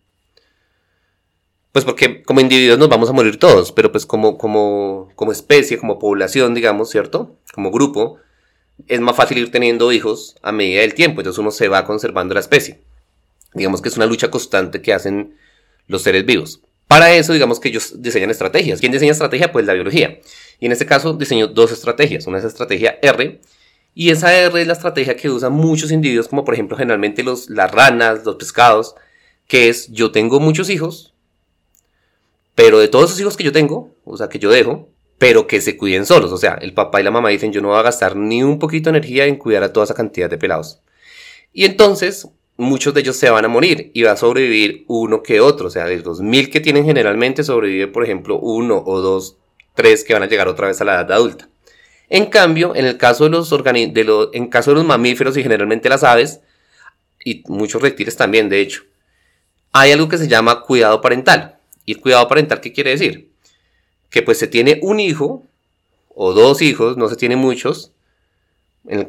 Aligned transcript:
Pues 1.75 1.85
porque 1.85 2.23
como 2.23 2.39
individuos 2.39 2.79
nos 2.79 2.89
vamos 2.89 3.11
a 3.11 3.13
morir 3.13 3.37
todos, 3.37 3.73
pero 3.73 3.91
pues 3.91 4.07
como, 4.07 4.39
como, 4.39 5.09
como 5.17 5.33
especie, 5.33 5.77
como 5.77 5.99
población, 5.99 6.55
digamos, 6.55 6.89
¿cierto? 6.89 7.37
Como 7.53 7.73
grupo, 7.73 8.19
es 8.87 9.01
más 9.01 9.17
fácil 9.17 9.39
ir 9.39 9.51
teniendo 9.51 9.91
hijos 9.91 10.37
a 10.41 10.53
medida 10.53 10.83
del 10.83 10.95
tiempo, 10.95 11.21
entonces 11.21 11.41
uno 11.41 11.51
se 11.51 11.67
va 11.67 11.85
conservando 11.85 12.33
la 12.33 12.39
especie. 12.39 12.79
Digamos 13.55 13.83
que 13.83 13.89
es 13.89 13.97
una 13.97 14.07
lucha 14.07 14.31
constante 14.31 14.83
que 14.83 14.93
hacen 14.93 15.37
los 15.89 16.03
seres 16.03 16.25
vivos. 16.25 16.61
Para 16.87 17.13
eso, 17.13 17.33
digamos 17.33 17.59
que 17.59 17.71
ellos 17.71 18.01
diseñan 18.01 18.31
estrategias. 18.31 18.79
¿Quién 18.79 18.93
diseña 18.93 19.11
estrategia? 19.11 19.51
Pues 19.51 19.67
la 19.67 19.73
biología. 19.73 20.21
Y 20.61 20.67
en 20.67 20.71
este 20.71 20.87
caso 20.87 21.15
diseñó 21.15 21.49
dos 21.49 21.73
estrategias. 21.73 22.29
Una 22.29 22.39
es 22.39 22.45
estrategia 22.45 23.01
R, 23.03 23.41
y 23.97 24.11
esa 24.11 24.33
R 24.33 24.61
es 24.61 24.69
la 24.69 24.75
estrategia 24.75 25.17
que 25.17 25.29
usan 25.29 25.53
muchos 25.53 25.91
individuos, 25.91 26.29
como 26.29 26.45
por 26.45 26.55
ejemplo 26.55 26.77
generalmente 26.77 27.25
los, 27.25 27.51
las 27.51 27.73
ranas, 27.73 28.25
los 28.25 28.37
pescados, 28.37 28.95
que 29.49 29.69
es 29.69 29.91
yo 29.91 30.13
tengo 30.13 30.39
muchos 30.39 30.71
hijos, 30.71 31.14
pero 32.55 32.79
de 32.79 32.89
todos 32.89 33.11
esos 33.11 33.21
hijos 33.21 33.37
que 33.37 33.45
yo 33.45 33.53
tengo, 33.53 33.95
o 34.05 34.17
sea, 34.17 34.29
que 34.29 34.39
yo 34.39 34.51
dejo, 34.51 34.89
pero 35.19 35.47
que 35.47 35.61
se 35.61 35.77
cuiden 35.77 36.07
solos. 36.07 36.33
O 36.33 36.37
sea, 36.37 36.55
el 36.61 36.75
papá 36.75 37.01
y 37.01 37.05
la 37.05 37.11
mamá 37.11 37.29
dicen, 37.31 37.53
yo 37.53 37.61
no 37.61 37.69
voy 37.69 37.79
a 37.79 37.83
gastar 37.83 38.17
ni 38.17 38.43
un 38.43 38.59
poquito 38.59 38.91
de 38.91 38.99
energía 38.99 39.27
en 39.27 39.37
cuidar 39.37 39.63
a 39.63 39.73
toda 39.73 39.85
esa 39.85 39.95
cantidad 39.95 40.31
de 40.31 40.39
pelados. 40.39 40.81
Y 41.53 41.65
entonces, 41.65 42.29
muchos 42.57 42.95
de 42.95 43.01
ellos 43.01 43.17
se 43.17 43.31
van 43.31 43.45
a 43.45 43.49
morir 43.49 43.91
y 43.95 44.03
va 44.03 44.13
a 44.13 44.17
sobrevivir 44.17 44.85
uno 44.89 45.23
que 45.23 45.41
otro. 45.41 45.69
O 45.69 45.71
sea, 45.71 45.87
de 45.87 45.99
los 45.99 46.21
mil 46.21 46.51
que 46.51 46.61
tienen 46.61 46.85
generalmente, 46.85 47.45
sobrevive, 47.45 47.89
por 47.89 48.05
ejemplo, 48.05 48.39
uno 48.39 48.83
o 48.85 49.01
dos, 49.01 49.39
tres 49.75 50.05
que 50.05 50.15
van 50.15 50.23
a 50.23 50.29
llegar 50.29 50.49
otra 50.49 50.69
vez 50.69 50.81
a 50.81 50.85
la 50.85 50.95
edad 50.95 51.13
adulta. 51.13 51.49
En 52.09 52.27
cambio, 52.27 52.75
en 52.75 52.85
el 52.85 52.97
caso 52.97 53.25
de 53.25 53.31
los, 53.31 53.51
de 53.51 54.29
en 54.33 54.49
caso 54.49 54.71
de 54.71 54.77
los 54.77 54.85
mamíferos 54.85 55.37
y 55.37 55.43
generalmente 55.43 55.89
las 55.89 56.05
aves, 56.05 56.41
y 57.25 57.43
muchos 57.49 57.81
reptiles 57.81 58.17
también, 58.17 58.49
de 58.49 58.61
hecho, 58.61 58.83
hay 59.73 59.91
algo 59.93 60.09
que 60.09 60.19
se 60.19 60.29
llama 60.29 60.61
cuidado 60.61 61.01
parental. 61.01 61.54
¿Y 61.85 61.93
el 61.93 62.01
cuidado 62.01 62.29
parental 62.29 62.61
qué 62.61 62.73
quiere 62.73 62.91
decir? 62.91 63.31
Que 64.11 64.23
pues 64.23 64.39
se 64.39 64.47
tiene 64.47 64.79
un 64.83 65.01
hijo 65.01 65.43
o 66.15 66.33
dos 66.33 66.63
hijos, 66.63 66.97
no 66.97 67.09
se 67.09 67.17
tiene 67.17 67.37
muchos, 67.37 67.93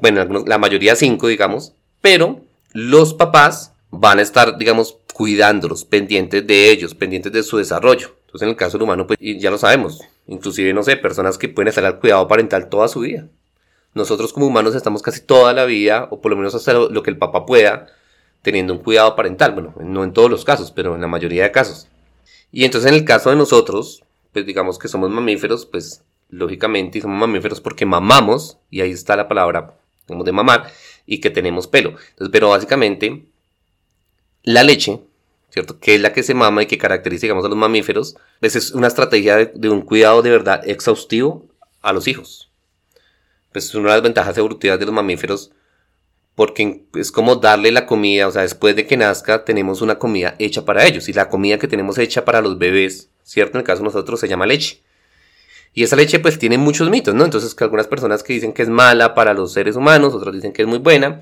bueno, 0.02 0.44
la 0.46 0.58
mayoría 0.58 0.96
cinco, 0.96 1.28
digamos, 1.28 1.74
pero 2.02 2.42
los 2.74 3.14
papás 3.14 3.74
van 3.92 4.20
a 4.20 4.22
estar, 4.22 4.58
digamos, 4.58 4.98
cuidándolos, 5.14 5.86
pendientes 5.86 6.46
de 6.46 6.72
ellos, 6.72 6.96
pendientes 6.96 7.32
de 7.32 7.44
su 7.44 7.58
desarrollo. 7.58 8.16
Entonces, 8.26 8.44
en 8.44 8.50
el 8.50 8.56
caso 8.56 8.78
del 8.78 8.84
humano, 8.84 9.08
pues 9.08 9.20
ya 9.20 9.52
lo 9.52 9.58
sabemos, 9.58 10.02
inclusive, 10.28 10.74
no 10.74 10.84
sé, 10.84 10.98
personas 10.98 11.38
que 11.38 11.50
pueden 11.50 11.70
estar 11.70 11.86
al 11.86 12.00
cuidado 12.00 12.28
parental 12.28 12.70
toda 12.70 12.88
su 12.88 13.02
vida. 13.02 13.28
Nosotros 13.94 14.34
como 14.34 14.48
humanos 14.48 14.76
estamos 14.76 15.02
casi 15.02 15.22
toda 15.22 15.54
la 15.54 15.64
vida, 15.64 16.08
o 16.12 16.20
por 16.20 16.32
lo 16.32 16.38
menos 16.38 16.54
hasta 16.54 16.74
lo 16.74 17.04
que 17.04 17.12
el 17.12 17.18
papá 17.18 17.46
pueda, 17.46 17.88
teniendo 18.42 18.74
un 18.74 18.80
cuidado 18.80 19.16
parental. 19.16 19.54
Bueno, 19.54 19.74
no 19.80 20.04
en 20.04 20.12
todos 20.12 20.30
los 20.30 20.44
casos, 20.44 20.72
pero 20.72 20.96
en 20.96 21.02
la 21.02 21.08
mayoría 21.08 21.44
de 21.44 21.52
casos. 21.52 21.88
Y 22.56 22.64
entonces 22.64 22.90
en 22.90 22.96
el 22.96 23.04
caso 23.04 23.32
de 23.32 23.36
nosotros, 23.36 24.06
pues 24.32 24.46
digamos 24.46 24.80
que 24.80 24.88
somos 24.88 25.12
mamíferos, 25.12 25.66
pues 25.66 26.04
lógicamente 26.30 27.02
somos 27.02 27.20
mamíferos 27.20 27.60
porque 27.60 27.86
mamamos, 27.86 28.60
y 28.72 28.80
ahí 28.80 28.92
está 28.92 29.18
la 29.18 29.28
palabra 29.28 29.78
como 30.08 30.24
de 30.24 30.32
mamar, 30.32 30.72
y 31.06 31.20
que 31.20 31.30
tenemos 31.30 31.68
pelo. 31.68 31.90
Entonces, 31.90 32.30
pero 32.32 32.52
básicamente 32.52 33.26
la 34.44 34.64
leche, 34.64 35.02
¿cierto? 35.50 35.82
Que 35.82 35.96
es 35.96 36.02
la 36.02 36.14
que 36.14 36.24
se 36.24 36.34
mama 36.34 36.64
y 36.64 36.68
que 36.68 36.78
caracteriza, 36.78 37.24
digamos, 37.24 37.44
a 37.44 37.50
los 37.50 37.58
mamíferos, 37.58 38.16
pues 38.40 38.56
es 38.56 38.72
una 38.72 38.88
estrategia 38.88 39.36
de, 39.36 39.52
de 39.54 39.70
un 39.70 39.82
cuidado 39.82 40.22
de 40.22 40.30
verdad 40.30 40.62
exhaustivo 40.66 41.46
a 41.82 41.92
los 41.92 42.08
hijos. 42.08 42.50
Pues 43.52 43.66
es 43.66 43.76
una 43.76 43.90
de 43.90 43.96
las 43.96 44.04
ventajas 44.04 44.38
evolutivas 44.38 44.80
de 44.80 44.86
los 44.86 44.96
mamíferos 44.96 45.52
porque 46.36 46.84
es 46.96 47.12
como 47.12 47.38
darle 47.38 47.72
la 47.72 47.86
comida, 47.86 48.28
o 48.28 48.32
sea, 48.32 48.42
después 48.42 48.76
de 48.76 48.86
que 48.86 48.98
nazca 48.98 49.46
tenemos 49.46 49.82
una 49.82 49.98
comida 49.98 50.36
hecha 50.38 50.66
para 50.66 50.86
ellos 50.86 51.08
y 51.08 51.14
la 51.14 51.30
comida 51.30 51.58
que 51.58 51.68
tenemos 51.68 51.98
hecha 51.98 52.26
para 52.26 52.42
los 52.42 52.58
bebés, 52.58 53.10
¿cierto? 53.24 53.58
En 53.58 53.62
el 53.62 53.66
caso 53.66 53.80
de 53.80 53.86
nosotros 53.86 54.20
se 54.20 54.28
llama 54.28 54.46
leche. 54.46 54.82
Y 55.74 55.84
esa 55.84 55.96
leche 55.96 56.20
pues 56.20 56.38
tiene 56.38 56.58
muchos 56.58 56.90
mitos, 56.90 57.16
¿no? 57.16 57.24
Entonces 57.24 57.56
que 57.56 57.64
algunas 57.64 57.88
personas 57.88 58.22
que 58.22 58.34
dicen 58.34 58.54
que 58.54 58.62
es 58.62 58.70
mala 58.70 59.14
para 59.14 59.34
los 59.34 59.54
seres 59.54 59.76
humanos, 59.76 60.14
otros 60.14 60.36
dicen 60.36 60.52
que 60.52 60.62
es 60.62 60.68
muy 60.68 60.80
buena. 60.80 61.22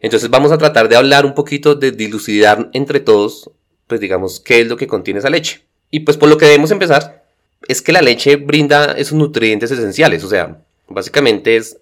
Entonces 0.00 0.30
vamos 0.30 0.52
a 0.52 0.58
tratar 0.58 0.88
de 0.88 0.96
hablar 0.96 1.24
un 1.24 1.34
poquito, 1.34 1.76
de 1.76 1.92
dilucidar 1.92 2.70
entre 2.72 3.00
todos, 3.00 3.50
pues 3.86 4.00
digamos, 4.00 4.40
qué 4.40 4.60
es 4.60 4.68
lo 4.68 4.76
que 4.76 4.86
contiene 4.86 5.20
esa 5.20 5.30
leche. 5.30 5.64
Y 5.90 6.00
pues 6.00 6.16
por 6.16 6.28
lo 6.28 6.38
que 6.38 6.46
debemos 6.46 6.72
empezar 6.72 7.24
es 7.68 7.82
que 7.82 7.92
la 7.92 8.02
leche 8.02 8.36
brinda 8.36 8.92
esos 8.92 9.14
nutrientes 9.14 9.70
esenciales, 9.70 10.24
o 10.24 10.28
sea, 10.28 10.60
básicamente 10.88 11.56
es 11.56 11.78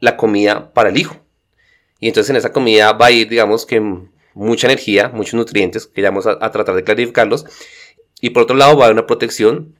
la 0.00 0.16
comida 0.16 0.72
para 0.72 0.90
el 0.90 0.98
hijo. 0.98 1.16
Y 2.00 2.08
entonces 2.08 2.30
en 2.30 2.36
esa 2.36 2.52
comida 2.52 2.92
va 2.92 3.06
a 3.06 3.10
ir, 3.10 3.28
digamos 3.28 3.66
que 3.66 3.80
mucha 4.34 4.66
energía, 4.66 5.08
muchos 5.08 5.34
nutrientes, 5.34 5.86
que 5.86 6.02
ya 6.02 6.08
vamos 6.08 6.26
a, 6.26 6.50
tratar 6.50 6.74
de 6.74 6.82
clarificarlos. 6.82 7.44
Y 8.20 8.30
por 8.30 8.44
otro 8.44 8.56
lado 8.56 8.76
va 8.76 8.84
a 8.84 8.86
haber 8.86 8.96
una 8.96 9.06
protección 9.06 9.76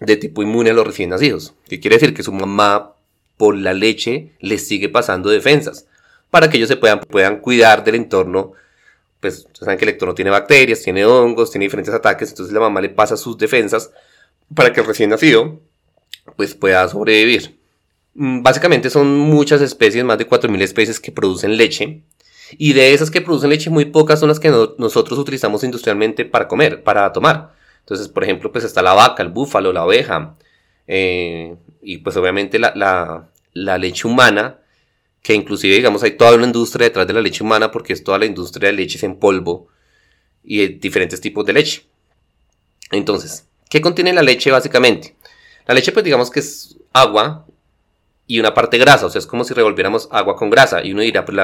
de 0.00 0.16
tipo 0.16 0.42
inmune 0.42 0.70
a 0.70 0.72
los 0.72 0.86
recién 0.86 1.10
nacidos. 1.10 1.54
Que 1.68 1.80
quiere 1.80 1.96
decir 1.96 2.14
que 2.14 2.22
su 2.22 2.32
mamá 2.32 2.94
por 3.36 3.56
la 3.56 3.74
leche 3.74 4.32
les 4.40 4.66
sigue 4.66 4.88
pasando 4.88 5.30
defensas. 5.30 5.86
Para 6.30 6.50
que 6.50 6.56
ellos 6.56 6.68
se 6.68 6.76
puedan, 6.76 7.00
puedan 7.00 7.40
cuidar 7.40 7.84
del 7.84 7.96
entorno. 7.96 8.52
Pues 9.20 9.46
saben 9.52 9.78
que 9.78 9.84
el 9.84 9.90
entorno 9.90 10.14
tiene 10.14 10.30
bacterias, 10.30 10.82
tiene 10.82 11.04
hongos, 11.04 11.50
tiene 11.50 11.66
diferentes 11.66 11.92
ataques. 11.92 12.30
Entonces 12.30 12.52
la 12.54 12.60
mamá 12.60 12.80
le 12.80 12.90
pasa 12.90 13.16
sus 13.16 13.36
defensas 13.36 13.90
para 14.54 14.72
que 14.72 14.80
el 14.80 14.86
recién 14.86 15.10
nacido 15.10 15.60
pues 16.36 16.54
pueda 16.54 16.88
sobrevivir. 16.88 17.57
Mm, 18.20 18.42
básicamente 18.42 18.90
son 18.90 19.16
muchas 19.16 19.62
especies, 19.62 20.04
más 20.04 20.18
de 20.18 20.28
4.000 20.28 20.60
especies 20.62 20.98
que 20.98 21.12
producen 21.12 21.56
leche. 21.56 22.02
Y 22.58 22.72
de 22.72 22.92
esas 22.92 23.10
que 23.12 23.20
producen 23.20 23.50
leche, 23.50 23.70
muy 23.70 23.84
pocas 23.86 24.18
son 24.18 24.28
las 24.28 24.40
que 24.40 24.50
nosotros 24.78 25.18
utilizamos 25.20 25.62
industrialmente 25.62 26.24
para 26.24 26.48
comer, 26.48 26.82
para 26.82 27.12
tomar. 27.12 27.54
Entonces, 27.80 28.08
por 28.08 28.24
ejemplo, 28.24 28.50
pues 28.50 28.64
está 28.64 28.82
la 28.82 28.94
vaca, 28.94 29.22
el 29.22 29.28
búfalo, 29.28 29.72
la 29.72 29.84
oveja. 29.84 30.36
Eh, 30.88 31.54
y 31.80 31.98
pues 31.98 32.16
obviamente 32.16 32.58
la, 32.58 33.28
leche 33.54 34.08
humana, 34.08 34.58
que 35.22 35.34
inclusive, 35.34 35.76
digamos, 35.76 36.02
hay 36.02 36.12
toda 36.12 36.34
una 36.34 36.46
industria 36.46 36.86
detrás 36.88 37.06
de 37.06 37.12
la 37.12 37.20
leche 37.20 37.44
humana 37.44 37.70
porque 37.70 37.92
es 37.92 38.02
toda 38.02 38.18
la 38.18 38.26
industria 38.26 38.70
de 38.70 38.76
leches 38.76 39.04
en 39.04 39.16
polvo 39.16 39.68
y 40.42 40.58
de 40.58 40.68
diferentes 40.70 41.20
tipos 41.20 41.46
de 41.46 41.52
leche. 41.52 41.86
Entonces, 42.90 43.46
¿qué 43.70 43.80
contiene 43.80 44.12
la 44.12 44.22
leche 44.22 44.50
básicamente? 44.50 45.14
La 45.66 45.74
leche, 45.74 45.92
pues 45.92 46.04
digamos 46.04 46.30
que 46.30 46.40
es 46.40 46.78
agua 46.92 47.46
y 48.28 48.38
una 48.38 48.54
parte 48.54 48.78
grasa, 48.78 49.06
o 49.06 49.10
sea, 49.10 49.18
es 49.18 49.26
como 49.26 49.42
si 49.42 49.54
revolviéramos 49.54 50.08
agua 50.12 50.36
con 50.36 50.50
grasa 50.50 50.84
y 50.84 50.92
uno 50.92 51.02
dirá, 51.02 51.24
pues 51.24 51.36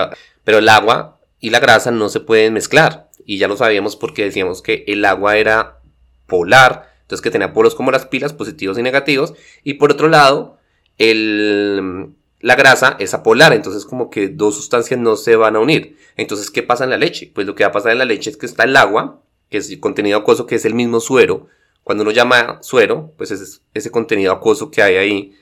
pero 0.45 0.59
el 0.59 0.69
agua 0.69 1.19
y 1.41 1.51
la 1.51 1.59
grasa 1.59 1.91
no 1.91 2.11
se 2.11 2.21
pueden 2.21 2.53
mezclar 2.53 3.09
y 3.25 3.39
ya 3.39 3.49
lo 3.49 3.57
sabíamos 3.57 3.97
porque 3.97 4.23
decíamos 4.23 4.61
que 4.61 4.85
el 4.87 5.05
agua 5.07 5.39
era 5.39 5.81
polar, 6.27 6.93
entonces 7.03 7.23
que 7.23 7.31
tenía 7.31 7.55
polos 7.55 7.75
como 7.75 7.91
las 7.91 8.07
pilas, 8.07 8.35
positivos 8.35 8.79
y 8.79 8.83
negativos, 8.83 9.33
y 9.63 9.75
por 9.75 9.93
otro 9.93 10.09
lado, 10.09 10.59
el, 10.99 12.13
la 12.41 12.55
grasa 12.55 12.97
es 12.99 13.15
apolar, 13.15 13.55
entonces 13.55 13.87
como 13.87 14.11
que 14.11 14.29
dos 14.29 14.55
sustancias 14.55 15.01
no 15.01 15.17
se 15.17 15.37
van 15.37 15.57
a 15.57 15.61
unir. 15.61 15.97
Entonces, 16.17 16.51
¿qué 16.51 16.63
pasa 16.63 16.85
en 16.85 16.91
la 16.91 16.99
leche? 16.99 17.31
Pues 17.35 17.47
lo 17.47 17.55
que 17.55 17.65
va 17.65 17.71
a 17.71 17.73
pasar 17.73 17.93
en 17.93 17.99
la 17.99 18.05
leche 18.05 18.29
es 18.29 18.37
que 18.37 18.45
está 18.45 18.65
el 18.65 18.77
agua, 18.77 19.23
que 19.49 19.57
es 19.57 19.75
contenido 19.79 20.19
acuoso, 20.19 20.47
que 20.47 20.57
es 20.57 20.67
el 20.67 20.75
mismo 20.75 21.01
suero. 21.01 21.47
Cuando 21.83 22.03
uno 22.03 22.11
llama 22.11 22.59
suero, 22.61 23.15
pues 23.17 23.31
es 23.31 23.63
ese 23.73 23.91
contenido 23.91 24.33
acuoso 24.33 24.71
que 24.71 24.83
hay 24.83 24.97
ahí 24.97 25.37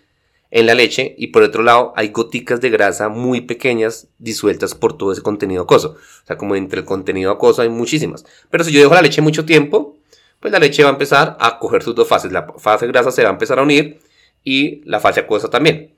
en 0.54 0.66
la 0.66 0.75
leche 0.75 1.14
y 1.16 1.28
por 1.28 1.43
otro 1.43 1.62
lado 1.62 1.94
hay 1.96 2.10
goticas 2.10 2.60
de 2.60 2.69
grasa 2.69 3.08
muy 3.08 3.40
pequeñas 3.40 4.08
disueltas 4.19 4.75
por 4.75 4.99
todo 4.99 5.10
ese 5.10 5.22
contenido 5.22 5.62
acuoso. 5.62 5.96
O 5.96 6.26
sea, 6.26 6.37
como 6.37 6.54
entre 6.54 6.81
el 6.81 6.84
contenido 6.84 7.32
acuoso 7.32 7.62
hay 7.62 7.70
muchísimas. 7.70 8.26
Pero 8.50 8.62
si 8.62 8.70
yo 8.70 8.81
dejo 8.81 8.93
la 8.93 9.00
leche 9.00 9.22
mucho 9.22 9.46
tiempo, 9.46 9.96
pues 10.40 10.52
la 10.52 10.58
leche 10.58 10.82
va 10.82 10.90
a 10.90 10.93
empezar 10.93 11.38
a 11.40 11.58
coger 11.58 11.82
sus 11.82 11.94
dos 11.94 12.06
fases. 12.06 12.32
La 12.32 12.46
fase 12.58 12.87
grasa 12.87 13.10
se 13.10 13.22
va 13.22 13.31
a 13.31 13.32
empezar 13.32 13.58
a 13.58 13.62
unir 13.62 14.00
y 14.44 14.82
la 14.84 15.00
fase 15.00 15.20
acuosa 15.20 15.49
también. 15.49 15.94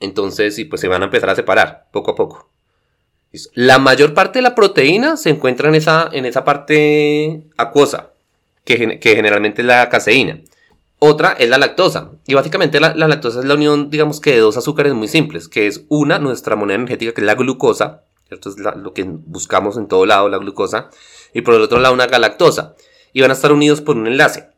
Entonces, 0.00 0.54
sí, 0.54 0.64
pues 0.64 0.80
se 0.80 0.88
van 0.88 1.02
a 1.02 1.04
empezar 1.04 1.28
a 1.28 1.36
separar 1.36 1.88
poco 1.92 2.12
a 2.12 2.14
poco. 2.14 2.48
La 3.52 3.78
mayor 3.78 4.14
parte 4.14 4.38
de 4.38 4.44
la 4.44 4.54
proteína 4.54 5.18
se 5.18 5.28
encuentra 5.28 5.68
en 5.68 5.74
esa, 5.74 6.08
en 6.10 6.24
esa 6.24 6.42
parte 6.42 7.42
acuosa, 7.58 8.12
que, 8.64 8.98
que 8.98 9.14
generalmente 9.14 9.60
es 9.60 9.66
la 9.66 9.90
caseína. 9.90 10.40
Otra 10.98 11.32
es 11.32 11.48
la 11.48 11.58
lactosa. 11.58 12.10
Y 12.26 12.34
básicamente 12.34 12.80
la, 12.80 12.94
lactosa 12.94 13.40
es 13.40 13.44
la 13.44 13.54
unión, 13.54 13.90
digamos 13.90 14.20
que 14.20 14.32
de 14.32 14.38
dos 14.38 14.56
azúcares 14.56 14.94
muy 14.94 15.08
simples, 15.08 15.48
que 15.48 15.66
es 15.66 15.84
una, 15.88 16.18
nuestra 16.18 16.56
moneda 16.56 16.76
energética, 16.76 17.12
que 17.12 17.20
es 17.20 17.26
la 17.26 17.34
glucosa, 17.34 18.02
¿cierto? 18.26 18.50
Es 18.50 18.56
lo 18.58 18.92
que 18.92 19.04
buscamos 19.04 19.76
en 19.76 19.86
todo 19.86 20.06
lado, 20.06 20.28
la 20.28 20.38
glucosa. 20.38 20.90
Y 21.32 21.42
por 21.42 21.54
el 21.54 21.62
otro 21.62 21.78
lado, 21.78 21.94
una 21.94 22.06
galactosa. 22.06 22.74
Y 23.12 23.20
van 23.20 23.30
a 23.30 23.34
estar 23.34 23.52
unidos 23.52 23.80
por 23.80 23.96
un 23.96 24.06
enlace. 24.06 24.48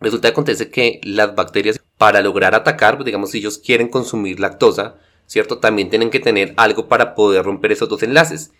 Resulta 0.00 0.28
que 0.28 0.32
acontece 0.32 0.70
que 0.70 1.00
las 1.04 1.34
bacterias, 1.34 1.80
para 1.96 2.20
lograr 2.20 2.54
atacar, 2.54 2.96
pues, 2.96 3.06
digamos, 3.06 3.30
si 3.30 3.38
ellos 3.38 3.58
quieren 3.58 3.88
consumir 3.88 4.40
lactosa, 4.40 4.96
¿cierto? 5.26 5.58
También 5.58 5.88
tienen 5.88 6.10
que 6.10 6.20
tener 6.20 6.52
algo 6.56 6.88
para 6.88 7.14
poder 7.14 7.44
romper 7.44 7.72
esos 7.72 7.88
dos 7.88 8.02
enlaces. 8.02 8.50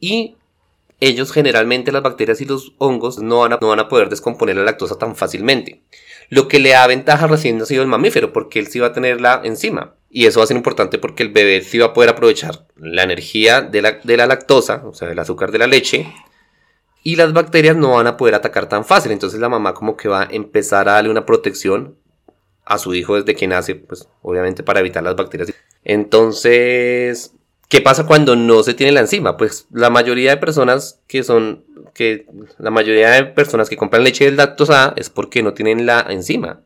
Y 0.00 0.36
ellos 1.00 1.32
generalmente, 1.32 1.92
las 1.92 2.02
bacterias 2.02 2.40
y 2.40 2.44
los 2.44 2.74
hongos, 2.78 3.18
no 3.18 3.40
van 3.40 3.52
a, 3.52 3.58
no 3.60 3.68
van 3.68 3.80
a 3.80 3.88
poder 3.88 4.08
descomponer 4.08 4.56
la 4.56 4.64
lactosa 4.64 4.96
tan 4.96 5.16
fácilmente. 5.16 5.82
Lo 6.28 6.48
que 6.48 6.58
le 6.58 6.70
da 6.70 6.86
ventaja 6.86 7.26
recién 7.26 7.58
nacido 7.58 7.82
el 7.82 7.88
mamífero, 7.88 8.32
porque 8.32 8.58
él 8.58 8.66
sí 8.68 8.78
va 8.78 8.88
a 8.88 8.92
tenerla 8.92 9.40
encima. 9.44 9.94
Y 10.10 10.26
eso 10.26 10.40
va 10.40 10.44
a 10.44 10.46
ser 10.46 10.56
importante 10.56 10.98
porque 10.98 11.22
el 11.22 11.30
bebé 11.30 11.60
sí 11.62 11.78
va 11.78 11.86
a 11.86 11.92
poder 11.92 12.10
aprovechar 12.10 12.66
la 12.76 13.02
energía 13.02 13.60
de 13.60 13.82
la, 13.82 13.92
de 14.02 14.16
la 14.16 14.26
lactosa, 14.26 14.82
o 14.86 14.94
sea, 14.94 15.08
del 15.08 15.18
azúcar 15.18 15.52
de 15.52 15.58
la 15.58 15.66
leche, 15.66 16.12
y 17.02 17.16
las 17.16 17.32
bacterias 17.32 17.76
no 17.76 17.92
van 17.92 18.06
a 18.06 18.16
poder 18.16 18.34
atacar 18.34 18.68
tan 18.68 18.84
fácil. 18.84 19.12
Entonces 19.12 19.38
la 19.38 19.48
mamá 19.48 19.74
como 19.74 19.96
que 19.96 20.08
va 20.08 20.22
a 20.22 20.28
empezar 20.30 20.88
a 20.88 20.94
darle 20.94 21.10
una 21.10 21.26
protección 21.26 21.96
a 22.64 22.78
su 22.78 22.94
hijo 22.94 23.14
desde 23.14 23.36
que 23.36 23.46
nace, 23.46 23.76
pues 23.76 24.08
obviamente 24.22 24.62
para 24.62 24.80
evitar 24.80 25.02
las 25.02 25.14
bacterias. 25.14 25.52
Entonces, 25.84 27.35
¿qué 27.68 27.80
pasa 27.80 28.06
cuando 28.06 28.36
no 28.36 28.62
se 28.62 28.74
tiene 28.74 28.92
la 28.92 29.00
enzima? 29.00 29.36
Pues 29.36 29.66
la 29.72 29.90
mayoría 29.90 30.30
de 30.30 30.36
personas 30.36 31.00
que 31.06 31.22
son, 31.22 31.64
que 31.94 32.26
la 32.58 32.70
mayoría 32.70 33.10
de 33.10 33.24
personas 33.24 33.68
que 33.68 33.76
compran 33.76 34.04
leche 34.04 34.24
de 34.24 34.36
lactosa 34.36 34.94
es 34.96 35.10
porque 35.10 35.42
no 35.42 35.54
tienen 35.54 35.86
la 35.86 36.06
enzima, 36.08 36.60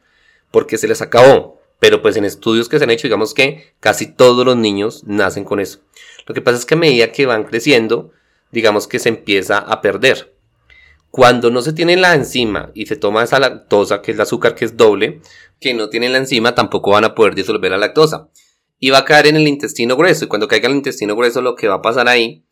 porque 0.51 0.79
se 0.79 0.89
les 0.89 1.03
acabó. 1.03 1.61
Pero 1.79 2.03
pues 2.03 2.17
en 2.17 2.27
estudios 2.27 2.69
que 2.69 2.79
se 2.79 2.85
han 2.85 2.91
hecho, 2.91 3.09
digamos 3.09 3.33
que 3.33 3.73
casi 3.81 4.07
todos 4.07 4.45
los 4.45 4.57
niños 4.57 5.03
nacen 5.07 5.45
con 5.45 5.61
eso. 5.61 5.81
Lo 6.27 6.35
que 6.35 6.43
pasa 6.43 6.59
es 6.59 6.67
que 6.67 6.75
a 6.75 6.79
medida 6.79 7.11
que 7.11 7.25
van 7.25 7.45
creciendo, 7.45 8.13
digamos 8.53 8.87
que 8.87 8.99
se 8.99 9.09
empieza 9.09 9.59
a 9.59 9.81
perder. 9.81 10.35
Cuando 11.11 11.51
no 11.51 11.63
se 11.63 11.73
tiene 11.73 11.97
la 11.97 12.15
enzima 12.15 12.71
y 12.75 12.87
se 12.87 12.97
toma 12.97 13.25
esa 13.25 13.41
lactosa, 13.41 14.03
que 14.03 14.13
es 14.13 14.17
el 14.17 14.21
azúcar 14.21 14.55
que 14.55 14.65
es 14.67 14.77
doble, 14.77 15.23
que 15.59 15.75
no 15.75 15.89
tienen 15.89 16.13
la 16.13 16.19
enzima, 16.19 16.55
tampoco 16.55 16.93
van 16.93 17.05
a 17.05 17.15
poder 17.15 17.35
disolver 17.35 17.71
la 17.71 17.79
lactosa. 17.79 18.29
Y 18.81 18.91
va 18.91 18.99
a 18.99 19.05
caer 19.05 19.29
en 19.29 19.37
el 19.37 19.47
intestino 19.47 19.97
grueso. 19.97 20.25
Y 20.25 20.29
cuando 20.29 20.49
caiga 20.49 20.67
en 20.67 20.73
el 20.73 20.79
intestino 20.79 21.15
grueso, 21.15 21.41
lo 21.43 21.55
que 21.55 21.69
va 21.69 21.77
a 21.77 21.83
pasar 21.83 22.09
ahí 22.09 22.45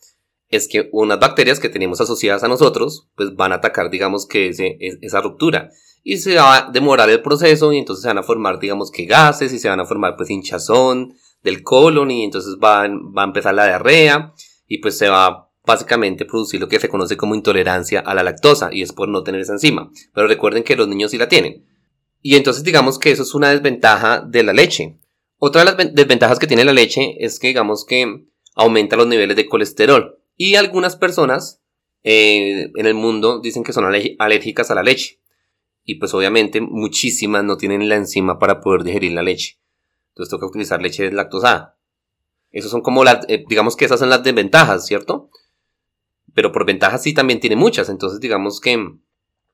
es 0.51 0.69
que 0.69 0.89
unas 0.93 1.19
bacterias 1.19 1.59
que 1.59 1.69
tenemos 1.69 2.01
asociadas 2.01 2.45
a 2.45 2.49
nosotros, 2.49 3.09
pues 3.17 3.35
van 3.35 3.53
a 3.53 3.57
atacar, 3.57 3.91
digamos 3.91 4.27
que 4.27 4.51
esa 5.03 5.21
ruptura. 5.21 5.71
Y 6.05 6.19
se 6.19 6.37
va 6.37 6.57
a 6.57 6.71
demorar 6.71 7.11
el 7.11 7.23
proceso 7.23 7.73
y 7.73 7.79
entonces 7.79 8.03
se 8.03 8.09
van 8.09 8.19
a 8.19 8.23
formar, 8.23 8.61
digamos 8.61 8.91
que 8.91 9.05
gases 9.05 9.53
y 9.53 9.59
se 9.59 9.69
van 9.69 9.81
a 9.81 9.85
formar 9.85 10.17
pues 10.17 10.31
hinchazón 10.31 11.15
del 11.43 11.63
colon 11.63 12.11
y 12.11 12.25
entonces 12.25 12.57
va, 12.63 12.89
va 12.89 13.23
a 13.23 13.27
empezar 13.27 13.55
la 13.55 13.67
diarrea 13.67 14.33
y 14.67 14.79
pues 14.79 14.97
se 14.97 15.09
va 15.09 15.51
básicamente 15.67 16.25
producir 16.25 16.61
lo 16.61 16.69
que 16.69 16.81
se 16.81 16.89
conoce 16.89 17.17
como 17.17 17.35
intolerancia 17.35 18.01
a 18.01 18.15
la 18.15 18.23
lactosa 18.23 18.71
y 18.73 18.81
es 18.81 18.93
por 18.93 19.09
no 19.09 19.23
tener 19.23 19.43
esa 19.43 19.53
enzima. 19.53 19.91
Pero 20.15 20.27
recuerden 20.27 20.65
que 20.65 20.77
los 20.77 20.89
niños 20.89 21.11
sí 21.11 21.19
la 21.19 21.29
tienen. 21.29 21.67
Y 22.23 22.37
entonces 22.37 22.65
digamos 22.65 22.99
que 22.99 23.11
eso 23.11 23.23
es 23.23 23.35
una 23.35 23.51
desventaja 23.51 24.21
de 24.21 24.43
la 24.43 24.55
leche. 24.55 24.99
Otra 25.39 25.65
de 25.65 25.73
las 25.73 25.95
desventajas 25.95 26.39
que 26.39 26.47
tiene 26.47 26.65
la 26.65 26.73
leche 26.73 27.17
es 27.25 27.39
que 27.39 27.49
digamos 27.49 27.85
que 27.85 28.25
aumenta 28.55 28.97
los 28.97 29.07
niveles 29.07 29.37
de 29.37 29.47
colesterol. 29.49 30.19
Y 30.37 30.57
algunas 30.57 30.97
personas 30.97 31.63
eh, 32.03 32.71
en 32.75 32.87
el 32.87 32.95
mundo 32.95 33.41
dicen 33.41 33.65
que 33.65 33.73
son 33.73 33.85
alérgicas 33.85 34.71
a 34.71 34.75
la 34.75 34.83
leche. 34.83 35.21
Y 35.85 35.97
pues 35.97 36.13
obviamente 36.15 36.61
muchísimas 36.61 37.45
no 37.45 37.57
tienen 37.57 37.89
la 37.89 37.97
enzima 37.97 38.39
para 38.39 38.61
poder 38.61 38.85
digerir 38.85 39.13
la 39.13 39.23
leche. 39.23 39.59
Entonces 40.11 40.31
toca 40.31 40.47
utilizar 40.47 40.83
leche 40.83 41.11
lactosada. 41.11 41.79
Esos 42.51 42.71
son 42.71 42.83
como 42.83 43.05
las, 43.05 43.25
eh, 43.29 43.45
digamos 43.49 43.77
que 43.77 43.85
esas 43.85 44.01
son 44.01 44.11
las 44.11 44.23
desventajas, 44.23 44.87
¿cierto? 44.87 45.31
pero 46.39 46.53
por 46.53 46.65
ventajas 46.65 47.03
sí 47.03 47.15
también 47.15 47.41
tiene 47.41 47.57
muchas. 47.57 47.89
Entonces, 47.89 48.21
digamos 48.21 48.61
que, 48.61 48.79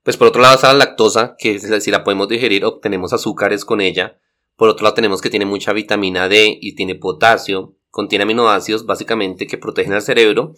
pues 0.03 0.19
por 0.19 0.29
otro 0.29 0.43
lado 0.43 0.57
está 0.57 0.71
la 0.73 0.81
lactosa, 0.81 1.35
que 1.39 1.59
si 1.59 1.91
la 1.91 2.05
podemos 2.05 2.29
digerir, 2.29 2.65
obtenemos 2.65 3.15
azúcares 3.15 3.65
con 3.65 3.81
ella. 3.81 4.19
Por 4.56 4.69
otro 4.69 4.85
lado 4.85 4.95
tenemos 4.95 5.21
que 5.21 5.31
tiene 5.31 5.47
mucha 5.47 5.73
vitamina 5.73 6.29
D 6.29 6.59
y 6.61 6.75
tiene 6.75 6.95
potasio, 6.95 7.77
contiene 7.91 8.25
aminoácidos 8.25 8.87
básicamente 8.87 9.47
que 9.47 9.59
protegen 9.59 9.93
al 9.93 10.03
cerebro 10.03 10.53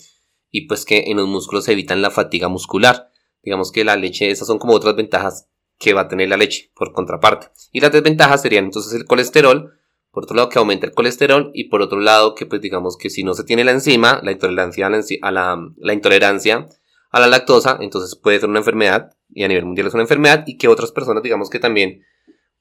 y 0.51 0.67
pues 0.67 0.85
que 0.85 1.05
en 1.07 1.17
los 1.17 1.29
músculos 1.29 1.69
evitan 1.69 2.03
la 2.03 2.11
fatiga 2.11 2.49
muscular. 2.49 3.11
Digamos 3.43 3.73
que 3.73 3.85
la 3.85 3.97
leche, 3.97 4.31
esas 4.31 4.47
son 4.47 4.59
como 4.59 4.75
otras 4.75 4.97
ventajas 4.97 5.49
que 5.79 5.95
va 5.95 6.03
a 6.03 6.09
tener 6.09 6.29
la 6.29 6.37
leche 6.37 6.73
por 6.75 6.93
contraparte. 6.93 7.49
Y 7.73 7.81
las 7.81 7.93
desventajas 7.93 8.43
serían 8.43 8.65
entonces 8.65 8.93
el 8.95 9.07
colesterol, 9.07 9.75
por 10.11 10.25
otro 10.25 10.37
lado 10.37 10.49
que 10.49 10.59
aumenta 10.59 10.87
el 10.87 10.95
colesterol 10.95 11.51
y 11.55 11.65
por 11.65 11.83
otro 11.83 12.01
lado 12.01 12.35
que 12.35 12.47
pues 12.47 12.61
digamos 12.61 12.97
que 12.97 13.11
si 13.11 13.23
no 13.23 13.35
se 13.35 13.45
tiene 13.45 13.65
la 13.65 13.73
enzima, 13.73 14.21
la 14.23 14.33
intolerancia 14.33 14.87
a 14.87 15.31
la, 15.31 15.59
la, 15.77 15.93
intolerancia 15.93 16.67
a 17.11 17.21
la 17.21 17.27
lactosa, 17.27 17.79
entonces 17.81 18.17
puede 18.17 18.41
ser 18.41 18.49
una 18.49 18.61
enfermedad 18.61 19.11
y 19.29 19.45
a 19.45 19.49
nivel 19.49 19.67
mundial 19.67 19.89
es 19.89 19.95
una 19.95 20.05
enfermedad 20.05 20.45
y 20.47 20.57
que 20.57 20.69
otras 20.69 20.93
personas 20.93 21.23
digamos 21.23 21.51
que 21.51 21.59
también 21.59 22.03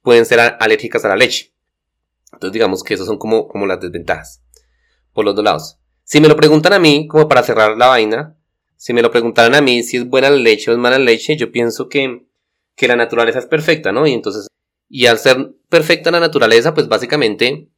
pueden 0.05 0.25
ser 0.25 0.39
alérgicas 0.39 1.03
a 1.03 1.09
la 1.09 1.17
leche. 1.17 1.51
Entonces 2.31 2.53
digamos 2.53 2.81
que 2.81 2.93
esas 2.93 3.07
son 3.07 3.17
como, 3.17 3.49
como 3.49 3.65
las 3.65 3.81
desventajas 3.81 4.41
por 5.11 5.25
los 5.25 5.35
dos 5.35 5.43
lados. 5.43 5.77
Si 6.05 6.21
me 6.21 6.29
lo 6.29 6.37
preguntan 6.37 6.71
a 6.71 6.79
mí, 6.79 7.07
como 7.07 7.27
para 7.27 7.43
cerrar 7.43 7.75
la 7.75 7.87
vaina, 7.87 8.37
si 8.77 8.93
me 8.93 9.01
lo 9.01 9.11
preguntaran 9.11 9.55
a 9.55 9.61
mí 9.61 9.83
si 9.83 9.97
es 9.97 10.07
buena 10.07 10.29
la 10.29 10.37
leche 10.37 10.71
o 10.71 10.73
es 10.73 10.79
mala 10.79 10.97
la 10.97 11.05
leche, 11.05 11.35
yo 11.35 11.51
pienso 11.51 11.89
que, 11.89 12.25
que 12.75 12.87
la 12.87 12.95
naturaleza 12.95 13.39
es 13.39 13.45
perfecta, 13.45 13.91
¿no? 13.91 14.07
Y 14.07 14.13
entonces 14.13 14.47
y 14.89 15.07
al 15.07 15.17
ser 15.17 15.53
perfecta 15.69 16.11
la 16.11 16.19
naturaleza, 16.19 16.73
pues 16.73 16.87
básicamente 16.87 17.69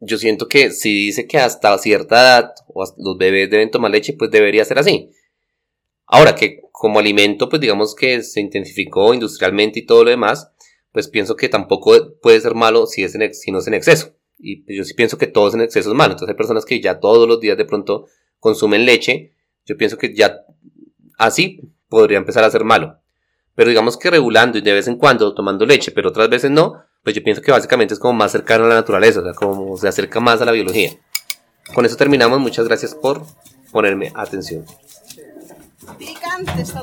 yo 0.00 0.18
siento 0.18 0.48
que 0.48 0.70
si 0.70 1.06
dice 1.06 1.26
que 1.26 1.38
hasta 1.38 1.76
cierta 1.78 2.20
edad 2.20 2.54
los 2.96 3.18
bebés 3.18 3.50
deben 3.50 3.70
tomar 3.70 3.90
leche, 3.90 4.14
pues 4.14 4.30
debería 4.30 4.64
ser 4.64 4.78
así. 4.78 5.10
Ahora 6.06 6.34
que 6.34 6.60
como 6.72 6.98
alimento, 6.98 7.48
pues 7.48 7.60
digamos 7.60 7.94
que 7.94 8.22
se 8.22 8.40
intensificó 8.40 9.14
industrialmente 9.14 9.80
y 9.80 9.86
todo 9.86 10.04
lo 10.04 10.10
demás, 10.10 10.51
pues 10.92 11.08
pienso 11.08 11.36
que 11.36 11.48
tampoco 11.48 12.18
puede 12.20 12.40
ser 12.40 12.54
malo 12.54 12.86
si, 12.86 13.02
es 13.02 13.14
en, 13.14 13.34
si 13.34 13.50
no 13.50 13.58
es 13.58 13.66
en 13.66 13.74
exceso. 13.74 14.14
Y 14.38 14.62
pues 14.62 14.76
yo 14.76 14.84
sí 14.84 14.94
pienso 14.94 15.18
que 15.18 15.26
todo 15.26 15.48
es 15.48 15.54
en 15.54 15.62
exceso 15.62 15.90
es 15.90 15.96
malo. 15.96 16.12
Entonces 16.12 16.32
hay 16.32 16.36
personas 16.36 16.64
que 16.64 16.80
ya 16.80 17.00
todos 17.00 17.26
los 17.26 17.40
días 17.40 17.56
de 17.56 17.64
pronto 17.64 18.06
consumen 18.38 18.84
leche. 18.84 19.34
Yo 19.64 19.76
pienso 19.76 19.96
que 19.96 20.14
ya 20.14 20.40
así 21.18 21.60
podría 21.88 22.18
empezar 22.18 22.44
a 22.44 22.50
ser 22.50 22.64
malo. 22.64 22.98
Pero 23.54 23.70
digamos 23.70 23.96
que 23.96 24.10
regulando 24.10 24.58
y 24.58 24.62
de 24.62 24.72
vez 24.72 24.88
en 24.88 24.96
cuando 24.96 25.34
tomando 25.34 25.66
leche, 25.66 25.92
pero 25.92 26.08
otras 26.08 26.28
veces 26.28 26.50
no, 26.50 26.82
pues 27.02 27.14
yo 27.14 27.22
pienso 27.22 27.42
que 27.42 27.52
básicamente 27.52 27.94
es 27.94 28.00
como 28.00 28.14
más 28.14 28.32
cercano 28.32 28.64
a 28.64 28.68
la 28.68 28.76
naturaleza, 28.76 29.20
o 29.20 29.24
sea, 29.24 29.34
como 29.34 29.76
se 29.76 29.88
acerca 29.88 30.20
más 30.20 30.40
a 30.40 30.44
la 30.44 30.52
biología. 30.52 30.92
Con 31.74 31.84
eso 31.84 31.96
terminamos, 31.96 32.40
muchas 32.40 32.66
gracias 32.66 32.94
por 32.94 33.22
ponerme 33.70 34.10
atención. 34.14 34.64
Picante 35.98 36.62
está 36.62 36.82